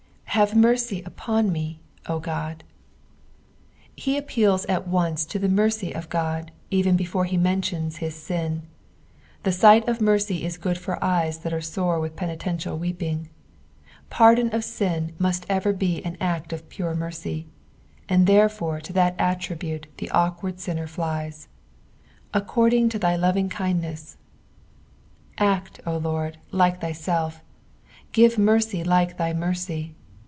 [0.33, 2.63] "Bom mtrcy vp<m me, 0 Ood."
[3.97, 8.63] He appeals at once to the mercy of God, even before he menliona his ain.
[9.43, 13.27] The sight of mercy is good for ejea that are sore with penitCDtial weeping.
[14.09, 17.43] Pardoo o[ sin must eyer be nn act of pure mercj,
[18.07, 21.49] and therefore to that attribute the awakened aianer flies.
[22.33, 24.15] ''■Acarrding to thf UmngkindnatV
[25.37, 27.41] Act, 0 Lord, like thjaelf;
[28.13, 29.93] give mere j like thy mercy.